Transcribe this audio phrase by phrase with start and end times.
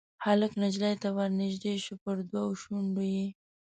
[0.25, 3.25] هلک نجلۍ ته ورنیژدې شو پر دوو شونډو یې